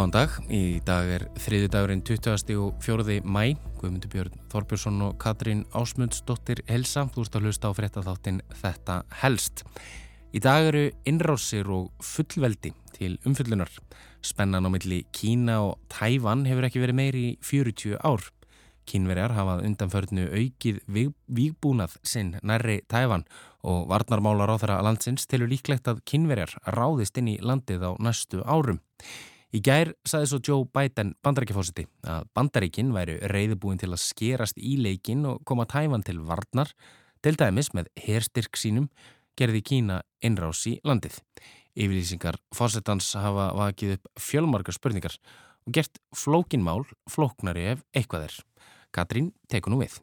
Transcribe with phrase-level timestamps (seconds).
[0.00, 2.54] Góðan dag, í dag er þriði dagurinn 20.
[2.56, 3.18] og 4.
[3.20, 3.50] mæ.
[3.76, 7.02] Guðmundur Björn Þorbjörnsson og Katrín Ásmundsdóttir helsa.
[7.12, 9.60] Þú ert að hlusta á fréttaþáttin Þetta helst.
[10.32, 13.68] Í dag eru innrásir og fullveldi til umfyllunar.
[14.24, 18.24] Spennan á milli Kína og Tævan hefur ekki verið meiri í 40 ár.
[18.88, 20.78] Kínverjar hafað undanförnu aukið
[21.28, 23.26] vígbúnað sinn nærri Tævan
[23.60, 28.40] og varnarmálar á þeirra landsins tilur líklegt að kínverjar ráðist inn í landið á næstu
[28.48, 28.80] árum.
[29.50, 34.76] Í gær saði svo Joe Biden bandarækjafósiti að bandaríkinn væri reyðbúin til að skerast í
[34.78, 36.70] leikin og koma tæfan til varnar,
[37.18, 38.86] til dæmis með herstyrk sínum
[39.38, 41.18] gerði Kína innrás í landið.
[41.74, 45.18] Yfirlýsingar fósettans hafa vakið upp fjölmarkar spurningar
[45.66, 48.38] og gert flókinmál flóknari ef eitthvað er.
[48.94, 49.98] Katrín tekur nú við.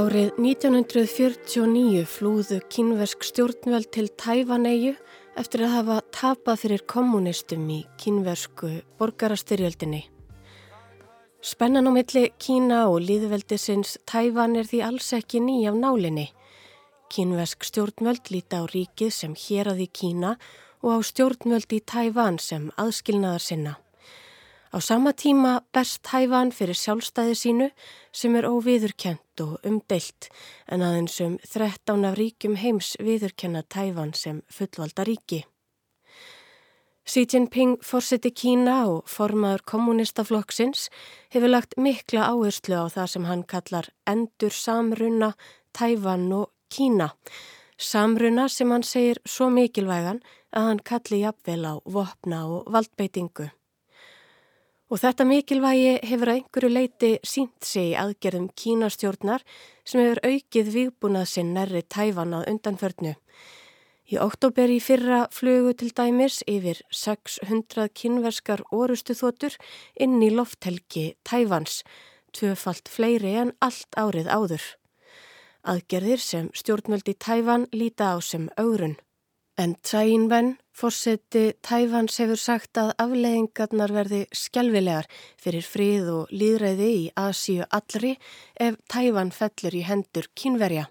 [0.00, 4.94] Árið 1949 flúðu kínversk stjórnveld til Tævaneyju
[5.40, 8.70] eftir að hafa tapað fyrir kommunistum í kínversku
[9.00, 10.00] borgarastyrjöldinni.
[11.44, 16.30] Spennan á milli Kína og líðveldisins Tævan er því alls ekki ný af nálinni.
[17.12, 20.36] Kínversk stjórnveld líti á ríkið sem hér að í Kína
[20.80, 23.76] og á stjórnveld í Tævan sem aðskilnaðar sinna.
[24.70, 27.66] Á sama tíma berst hæfan fyrir sjálfstæði sínu
[28.14, 28.46] sem er
[29.40, 30.28] óviðurkjent og umdeilt
[30.68, 35.44] en aðeins um 13 af ríkjum heims viðurkenna tæfan sem fullvalda ríki.
[37.04, 40.90] Xi Jinping fórseti Kína og formaður kommunistaflokksins
[41.32, 45.34] hefur lagt mikla áherslu á það sem hann kallar endur samruna,
[45.72, 47.10] tæfan og Kína.
[47.78, 50.20] Samruna sem hann segir svo mikilvægan
[50.54, 53.50] að hann kalli jafnvel á vopna og valdbeitingu.
[54.90, 59.44] Og þetta mikilvægi hefur að einhverju leiti sínt sig aðgerðum kínastjórnar
[59.86, 63.12] sem hefur aukið výbúnað sinn nærri tæfan að undanförnu.
[64.10, 69.54] Í oktober í fyrra flugu til dæmis yfir 600 kynverskar orustu þotur
[69.94, 71.84] inn í lofthelgi tæfans,
[72.34, 74.64] tvöfalt fleiri en allt árið áður.
[75.70, 78.98] Aðgerðir sem stjórnvöldi tæfan líta á sem aurun.
[79.60, 85.04] En Tsai Ing-wen, fórseti Tæfans, hefur sagt að afleðingarnar verði skjálfilegar
[85.36, 88.14] fyrir frið og líðræði í Asíu allri
[88.56, 90.86] ef Tæfan fellur í hendur kínverja.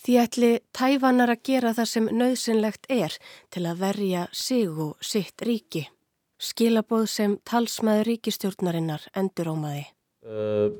[0.00, 3.18] Því ætli Tæfanar að gera það sem nöðsynlegt er
[3.52, 5.84] til að verja sig og sitt ríki.
[6.40, 9.84] Skilabóð sem talsmaður ríkistjórnarinnar endur ómaði.
[10.24, 10.72] Uh,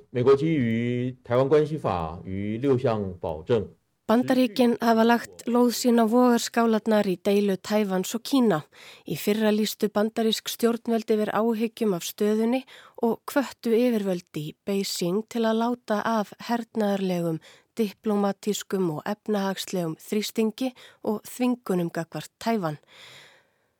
[4.04, 8.58] Bandaríkinn hafa lagt lóð sín á vogarskálanar í deilu Tævans og Kína.
[9.08, 12.60] Í fyrra lístu bandarísk stjórnveldi verið áhyggjum af stöðunni
[13.00, 17.38] og kvöttu yfirvöldi í Beijing til að láta af hernaðarlegum,
[17.80, 20.74] diplomatískum og efnahagslegum þrýstingi
[21.08, 22.76] og þvingunum gagvart Tævan.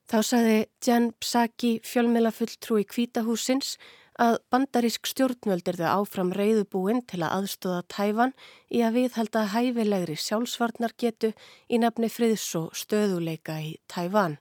[0.09, 3.77] Þá saði Jan Psaki fjölmelafulltrú í Kvítahúsins
[4.21, 8.35] að bandarísk stjórnvöld er þau áfram reyðubúin til að aðstóða tæfan
[8.71, 11.33] í að viðhalda hæfilegri sjálfsvarnargetu
[11.69, 14.39] í nafni friðs og stöðuleika í tæfan.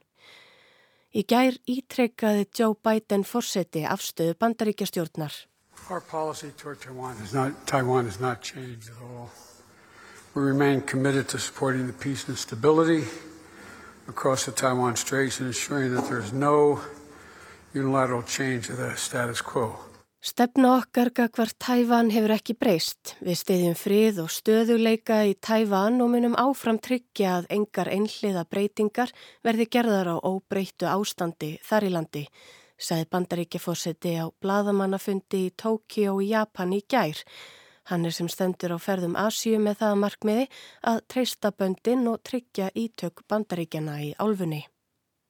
[1.14, 5.34] Í gær ítrekkaði Joe Biden fórseti afstöðu bandaríkjastjórnar.
[5.90, 9.30] Our policy toward Taiwan has not, Taiwan has not changed at all.
[10.34, 13.04] We remain committed to supporting the peace and stability
[14.08, 16.80] across the Taiwan Straits and ensuring that there is no
[17.74, 19.74] unilateral change of the status quo.
[20.24, 23.10] Stefna okkar gagvart Tævan hefur ekki breyst.
[23.20, 29.12] Við stiðjum frið og stöðuleika í Tævan og munum áfram tryggja að engar einhliða breytingar
[29.44, 32.24] verði gerðar á óbreyttu ástandi þar í landi,
[32.80, 37.20] sagði bandaríkjafórseti á bladamannafundi í Tókíó í Japan í gær.
[37.92, 40.46] Hann er sem stendur á ferðum Asju með það markmiði
[40.88, 44.64] að treysta böndin og tryggja ítök bandaríkjana í álfunni.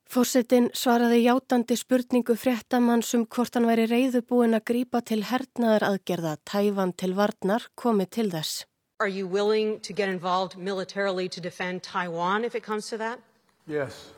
[0.04, 6.36] Fórsetin svaraði játandi spurningu fréttamanns um hvort hann væri reyðubúin að grípa til hernaðar aðgerða
[6.44, 8.64] tæfan til varnar komið til þess.
[9.00, 13.18] Are you willing to get involved militarily to defend Taiwan if it comes to that?
[13.66, 14.12] Yes.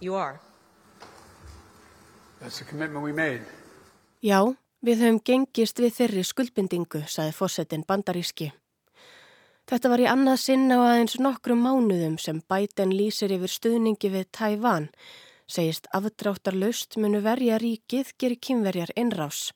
[0.00, 0.40] You are?
[2.40, 3.42] That's a commitment we made.
[4.22, 4.44] Já,
[4.84, 8.50] við höfum gengist við þeirri skuldbindingu, saði fórsetin bandaríski.
[9.70, 14.24] Þetta var í annað sinna á aðeins nokkru mánuðum sem Biden lýsir yfir stuðningi við
[14.34, 14.88] Tævan,
[15.46, 19.52] segist afdráttar löst munu verja ríkið gerir kynverjar innrás.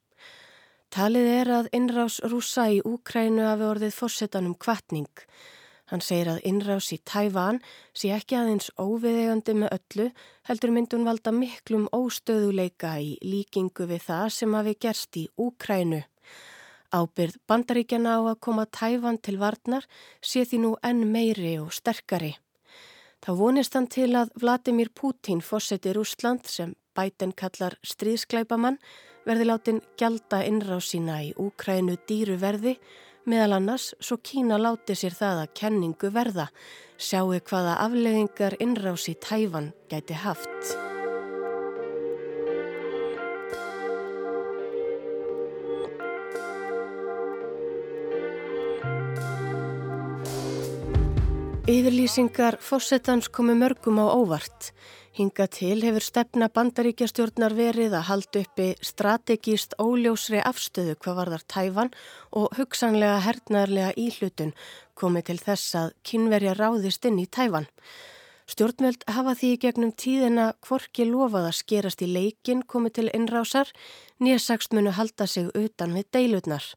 [0.94, 5.11] Talið er að innrás rúsa í Úkrænu hafi orðið fórsetanum kvartning.
[5.90, 7.58] Hann segir að innrás í Tævan
[7.90, 10.10] sé ekki aðeins óviðegandi með öllu,
[10.46, 16.05] heldur myndun valda miklum óstöðuleika í líkingu við það sem hafi gerst í Úkrænu.
[16.94, 19.87] Ábyrð bandaríkjana á að koma Tævan til varnar
[20.23, 22.35] sé því nú enn meiri og sterkari.
[23.25, 28.79] Þá vonist hann til að Vladimir Putin fórseti Rúsland sem bæten kallar stríðskleipamann
[29.25, 32.76] verði látin gjalda innrás sína í Úkrænu dýru verði
[33.25, 36.50] meðal annars svo Kína láti sér það að kenningu verða,
[37.00, 40.94] sjáu hvaða afleðingar innrás í Tæfan gæti haft.
[51.64, 54.75] Yfirlýsingar fórsetans komi mörgum á óvart.
[55.16, 61.93] Hinga til hefur stefna bandaríkjastjórnar verið að halda uppi strategíst óljósri afstöðu hvað varðar tæfan
[62.37, 64.52] og hugsanlega hernaðarlega íhlutun
[64.93, 67.70] komið til þess að kynverja ráðist inn í tæfan.
[68.44, 73.72] Stjórnveld hafa því gegnum tíðina kvorki lofað að skerast í leikin komið til innrásar,
[74.20, 76.75] nýjasagst munu halda sig utan við deilutnar.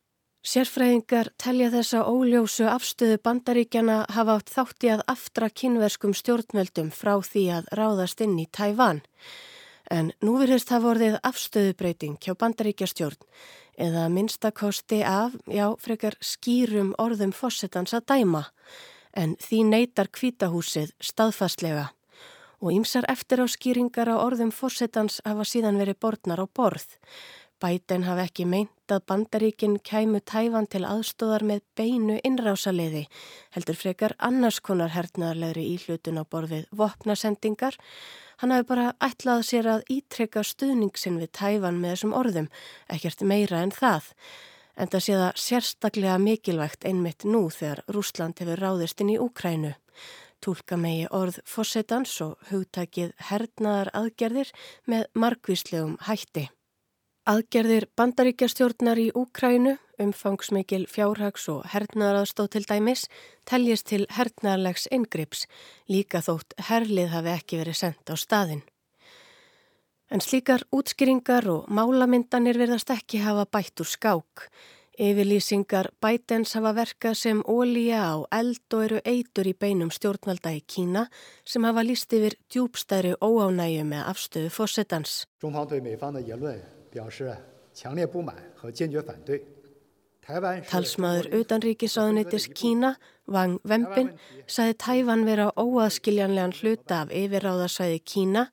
[0.47, 7.43] Sérfræðingar telja þessa óljósu afstöðu bandaríkjana hafa átt þátti að aftra kynverskum stjórnveldum frá því
[7.57, 9.01] að ráðast inn í Tævan.
[9.91, 13.27] En nú virðist það vorðið afstöðubreiting hjá bandaríkjastjórn
[13.87, 18.45] eða minnstakosti af, já, frekar skýrum orðum fósettans að dæma.
[19.11, 21.89] En því neytar kvítahúsið staðfastlega
[22.63, 26.87] og ýmsar eftir á skýringar á orðum fósettans hafa síðan verið borðnar á borð.
[27.57, 33.07] Bæten hafi ekki meint að bandaríkinn kæmu tæfan til aðstóðar með beinu innrásaliði,
[33.55, 37.79] heldur frekar annars konar hernaðarlegri íhlutun á borfið vopnasendingar.
[38.37, 42.49] Hann hafi bara ætlað sér að ítrekka stuðningsin við tæfan með þessum orðum,
[42.93, 44.11] ekkert meira en það.
[44.77, 49.73] En það sé það sérstaklega mikilvægt einmitt nú þegar Rúsland hefur ráðist inn í Úkrænu.
[50.45, 54.53] Tólka megi orð fósettans og hugtakið hernaðar aðgerðir
[54.85, 56.45] með margvíslegum hætti.
[57.27, 63.01] Aðgerðir bandaríkjastjórnar í Úkrænu, umfangsmikil fjárhags og hernaðaraðstóð til dæmis,
[63.43, 65.41] teljist til hernaðarlegs ingrips,
[65.91, 68.61] líka þótt herlið hafi ekki verið sendt á staðin.
[70.07, 74.47] En slíkar útskýringar og málamyndanir verðast ekki hafa bætt úr skák.
[74.95, 80.63] Yfirlýsingar bætens hafa verkað sem ólíja á eld og eru eitur í beinum stjórnvalda í
[80.63, 81.09] Kína
[81.43, 85.27] sem hafa líst yfir djúbstæri óánægju með afstöðu fósettans.
[90.27, 92.95] Talsmaður utanríkisáðunitis Kína,
[93.31, 94.09] Wang Wenbin,
[94.47, 98.47] saði Tæfan vera óaðskiljanlegan hluta af yfirráðarsvæði Kína,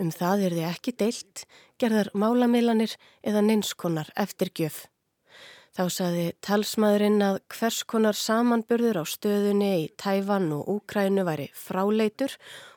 [0.00, 1.44] um það er þið ekki deilt,
[1.78, 4.86] gerðar málamilanir eða neinskonar eftirgjöf.
[5.72, 12.34] Þá saði talsmaðurinn að hvers konar samanburður á stöðunni í Tæfan og Úkrænu væri fráleitur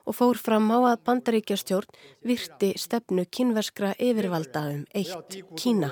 [0.07, 5.89] og fór fram á að bandaríkjastjórn virti stefnu kynverskra yfirvalda um eitt Kína.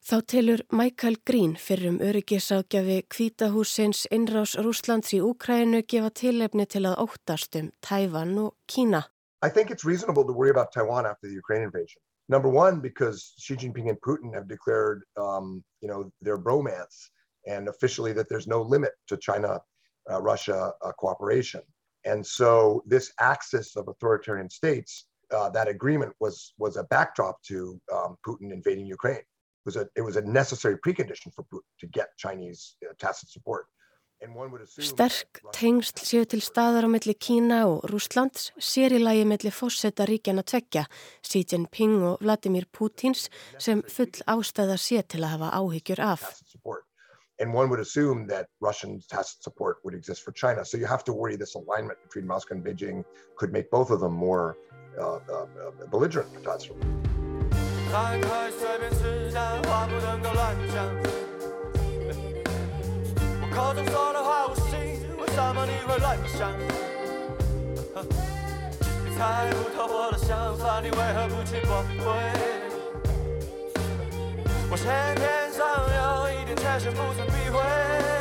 [0.00, 6.98] Þá telur Michael Green fyrrum öryggisákjafi kvítahúsins innrás Rúslands í Úkrænu gefa tilefni til að
[7.06, 9.06] óttast um Tæfan og Kína.
[9.42, 12.00] I think it's reasonable to worry about Taiwan after the Ukraine invasion.
[12.28, 17.08] Number one, because Xi Jinping and Putin have declared, um, you know, their bromance
[17.46, 21.62] and officially that there's no limit to China-Russia uh, uh, cooperation.
[22.04, 27.80] And so this axis of authoritarian states, uh, that agreement was was a backdrop to
[27.92, 29.16] um, Putin invading Ukraine.
[29.16, 33.28] It was a it was a necessary precondition for Putin to get Chinese uh, tacit
[33.28, 33.66] support.
[34.20, 40.04] Sterk tengsl séu til staðar á milli Kína og Rúslands, sér í lagi milli fósetta
[40.04, 40.84] ríkjana tvekja,
[41.24, 46.26] Xi Jinping og Vladimir Putins sem full ástæða sé til að hafa áhyggjur af.
[47.40, 50.62] And one would assume that Russian tacit support would exist for China.
[50.66, 53.02] So you have to worry this alignment between Moscow and Beijing
[53.38, 54.58] could make both of them more
[54.98, 56.76] uh, uh, uh belligerent potentially.
[63.54, 64.78] 口中说的话无心，
[65.18, 66.50] 为什么你会乱想？
[69.18, 72.06] 猜不透我的想法，你为何不去驳回？
[74.70, 75.66] 我先天上
[75.96, 78.19] 有一点缺陷，不曾避讳。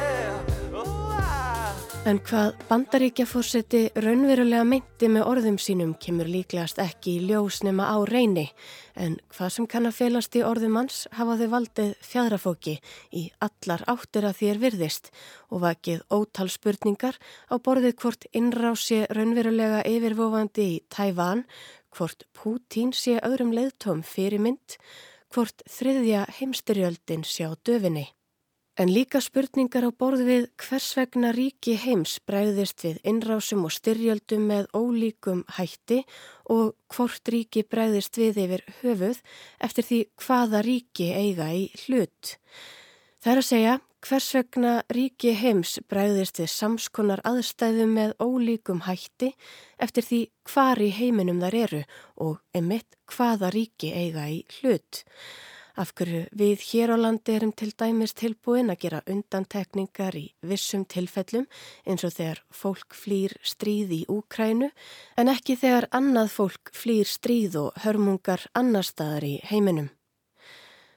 [2.08, 8.00] En hvað bandaríkjafórseti raunverulega meinti með orðum sínum kemur líklegast ekki í ljós nema á
[8.08, 8.46] reyni
[8.96, 12.78] en hvað sem kann að felast í orðum hans hafa þau valdið fjadrafóki
[13.12, 15.12] í allar áttir að þér virðist
[15.52, 17.20] og vakið ótal spurningar
[17.52, 21.44] á borðið hvort innrási raunverulega yfirvofandi í Tævan,
[21.92, 24.80] hvort Pútín sé öðrum leiðtóm fyrirmynd,
[25.36, 28.08] hvort þriðja heimstyrjöldin sjá döfinni.
[28.80, 34.46] En líka spurningar á borð við hvers vegna ríki heims bregðist við innrásum og styrjöldum
[34.48, 35.98] með ólíkum hætti
[36.48, 39.20] og hvort ríki bregðist við yfir höfuð
[39.68, 42.38] eftir því hvaða ríki eiga í hlut.
[43.20, 43.76] Það er að segja
[44.08, 49.34] hvers vegna ríki heims bregðist við samskonar aðstæðum með ólíkum hætti
[49.76, 55.04] eftir því hvar í heiminum þar eru og emitt hvaða ríki eiga í hlut.
[55.80, 60.84] Af hverju við hér á landi erum til dæmis tilbúin að gera undantekningar í vissum
[60.84, 61.46] tilfellum
[61.88, 64.68] eins og þegar fólk flýr stríð í Úkrænu
[65.16, 69.88] en ekki þegar annað fólk flýr stríð og hörmungar annar staðar í heiminum.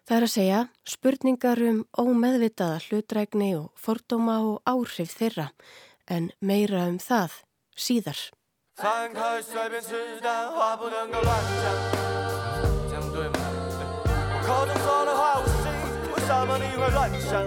[0.03, 5.53] Það er að segja spurningar um ómeðvitaða hlutrækni og fordóma og áhrif þeirra
[6.11, 7.39] en meira um það
[7.79, 8.19] síðar.
[14.53, 15.65] 口中说的话我信，
[16.13, 17.41] 为什么你会乱想？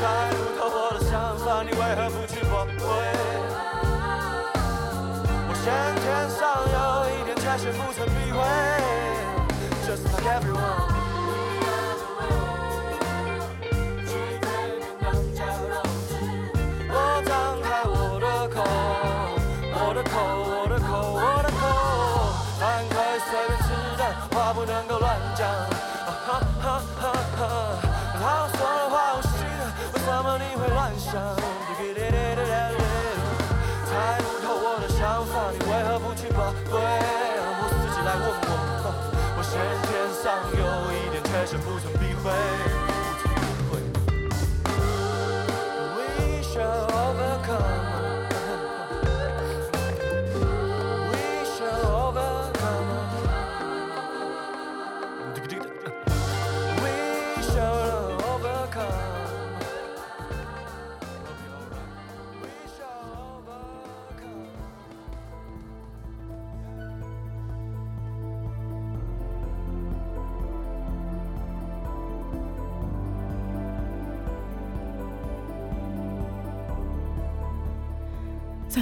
[0.00, 0.02] 猜
[0.34, 2.82] 不透我的想法，你为何不去驳回？
[5.46, 5.70] 我先
[6.02, 6.42] 天上
[6.74, 6.76] 有
[7.08, 8.36] 一点缺陷，不曾避讳。
[9.86, 10.91] Just like everyone。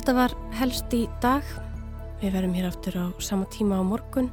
[0.00, 1.44] Þetta var helst í dag.
[2.22, 4.30] Við verum hér aftur á sama tíma á morgun.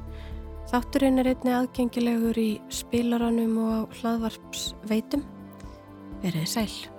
[0.71, 5.27] Þátturinn er einni aðgengilegur í spilaranum og á hlaðvarps veitum.
[6.23, 6.96] Verðið sæl.